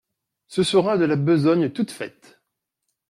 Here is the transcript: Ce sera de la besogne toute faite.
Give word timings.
Ce 0.47 0.63
sera 0.63 0.97
de 0.97 1.05
la 1.05 1.15
besogne 1.15 1.69
toute 1.69 1.91
faite. 1.91 2.41